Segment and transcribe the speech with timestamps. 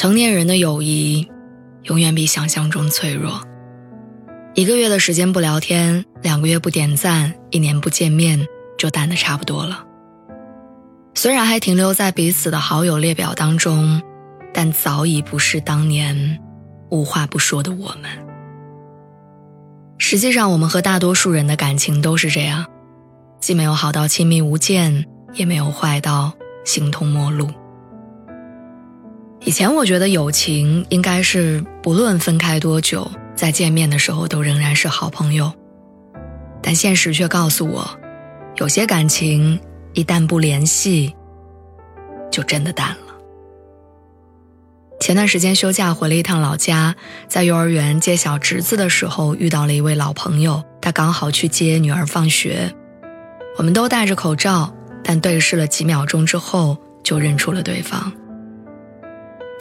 [0.00, 1.28] 成年人的友谊，
[1.82, 3.42] 永远比想象中脆弱。
[4.54, 9.84] 一个月的时间不聊天，两个月不点赞，一年不见面，就淡的差不多了。
[11.14, 14.00] 虽然还停留在彼此的好友列表当中，
[14.54, 16.40] 但早已不是当年
[16.88, 18.10] 无话不说的我们。
[19.98, 22.64] 实际上，我们和大多数人的感情都是这样，
[23.38, 25.04] 既没有好到亲密无间，
[25.34, 26.32] 也没有坏到
[26.64, 27.50] 形同陌路。
[29.42, 33.10] 以前我觉得友情应该是不论分开多久。
[33.34, 35.50] 在见面的时候都仍然是好朋友，
[36.62, 37.88] 但现实却告诉我，
[38.56, 39.58] 有些感情
[39.94, 41.14] 一旦不联系，
[42.30, 43.14] 就真的淡了。
[45.00, 46.94] 前段时间休假回了一趟老家，
[47.28, 52.70] 在幼儿园接小侄子的时候遇到了一位老朋友，他刚好去接女儿放学，
[53.56, 54.70] 我们都戴着口罩，
[55.02, 58.12] 但对视了几秒钟之后就认出了对方。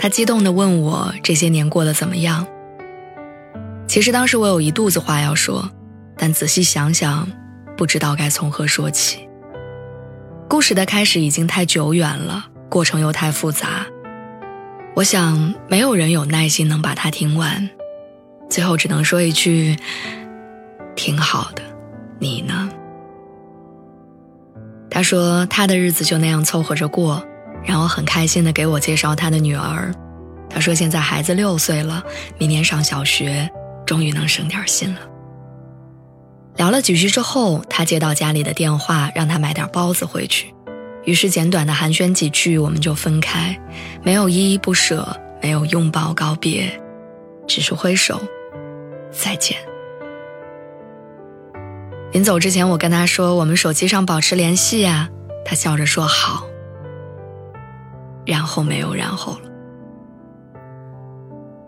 [0.01, 2.47] 他激动地问我这些年过得怎么样。
[3.85, 5.69] 其实当时我有一肚子话要说，
[6.17, 7.27] 但仔细想想，
[7.75, 9.27] 不知道该从何说起。
[10.47, 13.85] 故事的开始已经太久远了，过程又太复杂，
[14.95, 17.69] 我想没有人有耐心能把它听完。
[18.49, 19.75] 最后只能说一句：
[20.95, 21.61] 挺好的，
[22.19, 22.69] 你呢？
[24.89, 27.23] 他说他的日子就那样凑合着过，
[27.63, 29.93] 然后很开心的给我介绍他的女儿。
[30.49, 32.03] 他说现在孩子六岁了，
[32.37, 33.49] 明年上小学。
[33.85, 34.99] 终于能省点心了。
[36.57, 40.53] 聊了几句之后，他接到家里的电话，让他买点包子回去。
[41.05, 43.59] 于是简短的寒暄几句，我们就分开，
[44.03, 46.79] 没有依依不舍，没有拥抱告别，
[47.47, 48.21] 只是挥手
[49.09, 49.57] 再见。
[52.11, 55.09] 临走之前，我跟他说：“我们手机上保持联系呀。”
[55.43, 56.45] 他笑着说：“好。”
[58.29, 59.49] 然后没有然后了。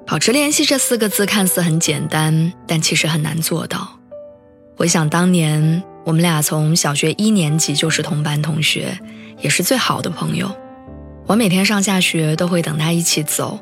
[0.05, 3.87] 保持联系这四个字看似很简单，但其实很难做到。
[4.77, 8.99] 回想当年，我们俩从小学一年级就是同班同学，
[9.39, 10.51] 也是最好的朋友。
[11.25, 13.59] 我每天上下学都会等他一起走，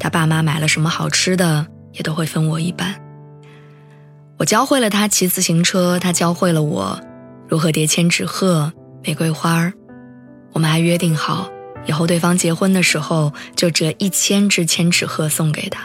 [0.00, 2.94] 他爸妈买了什么好吃的也都会分我一半。
[4.38, 6.98] 我教会了他骑自行车，他教会了我
[7.46, 8.72] 如何叠千纸鹤、
[9.04, 9.70] 玫瑰花
[10.52, 11.48] 我们还约定好。
[11.86, 15.82] 以后对方结婚的时候，就折一千只千纸鹤送给他。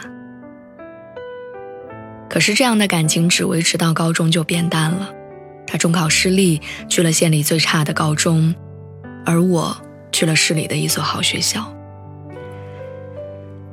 [2.28, 5.10] 可是这样的感情只维持到高中就变淡了。
[5.66, 8.54] 他中考失利，去了县里最差的高中，
[9.24, 9.76] 而我
[10.12, 11.72] 去了市里的一所好学校。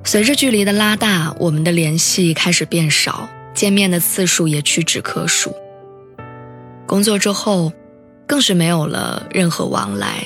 [0.03, 5.55] 随着距离的拉大，我们的联系开始变少，见面的次数也屈指可数。
[6.85, 7.71] 工作之后，
[8.27, 10.25] 更是没有了任何往来。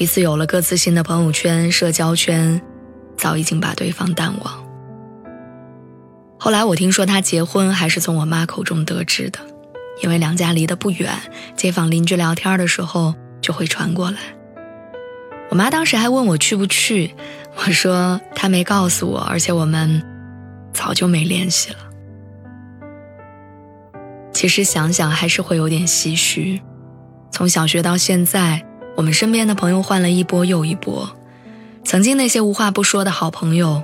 [0.00, 2.58] 彼此有了各自新的朋友圈、社交圈，
[3.18, 4.66] 早已经把对方淡忘。
[6.38, 9.40] 后来我听说他结婚，还是从我妈口中得知的，
[10.02, 11.12] 因为两家离得不远，
[11.54, 14.16] 街坊邻居聊天的时候就会传过来。
[15.50, 17.14] 我妈当时还问我去不去，
[17.56, 20.02] 我说他没告诉我，而且我们
[20.72, 21.78] 早就没联系了。
[24.32, 26.62] 其实想想还是会有点唏嘘，
[27.30, 28.64] 从小学到现在。
[28.96, 31.08] 我们身边的朋友换了一波又一波，
[31.84, 33.82] 曾经那些无话不说的好朋友，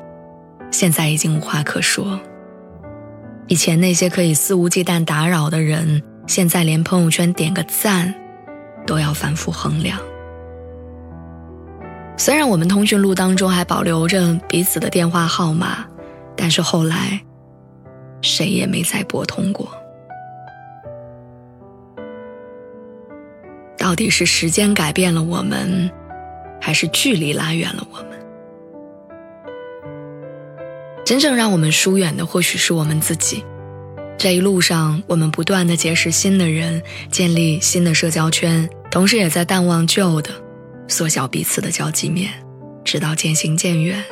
[0.70, 2.20] 现在已经无话可说。
[3.48, 8.12] 以前那些可以肆无忌惮打扰的人，现在连朋友圈点个赞，
[8.86, 9.98] 都要反复衡量。
[12.18, 15.84] 虽然我们通讯录当中还保留着彼此的电话号码，
[16.36, 17.20] 但是后来，
[18.20, 19.68] 谁也没再拨通过。
[23.86, 25.88] 到底是时间改变了我们，
[26.60, 28.08] 还是距离拉远了我们？
[31.04, 33.44] 真正让我们疏远的，或许是我们自己。
[34.18, 40.30] 这一路上，我们不断的结识新的人，建立新的社交圈，同时也在淡忘旧的，
[40.88, 42.32] 缩小彼此的交际面，
[42.82, 44.02] 直到渐行渐远，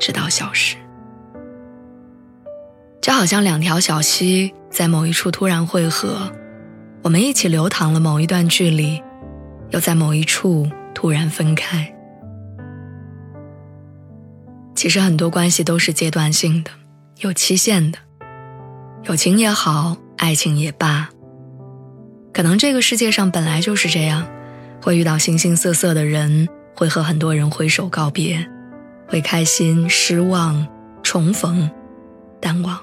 [0.00, 0.74] 直到消失。
[3.00, 6.32] 就好像两条小溪在某一处突然汇合，
[7.02, 9.00] 我们一起流淌了某一段距离。
[9.72, 11.94] 又在某一处突然分开，
[14.74, 16.70] 其实很多关系都是阶段性的，
[17.20, 17.98] 有期限的。
[19.04, 21.08] 友情也好，爱情也罢，
[22.32, 24.26] 可能这个世界上本来就是这样，
[24.82, 26.46] 会遇到形形色色的人，
[26.76, 28.46] 会和很多人挥手告别，
[29.08, 30.66] 会开心、失望、
[31.02, 31.68] 重逢、
[32.40, 32.78] 淡忘。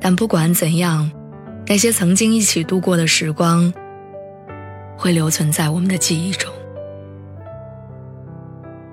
[0.00, 1.10] 但不管怎样，
[1.66, 3.72] 那些曾经一起度过的时光，
[5.02, 6.48] 会留存在我们的记忆中。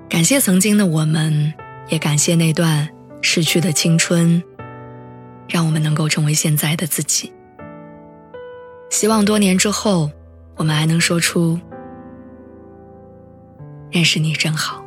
[0.08, 1.54] 感谢曾经的我们，
[1.88, 2.88] 也感谢那段
[3.22, 4.42] 逝去的青春，
[5.46, 7.32] 让我们能够成为现在的自己。
[8.90, 10.10] 希望多年之后，
[10.56, 11.60] 我们还能说出
[13.92, 14.84] “认识你真好”。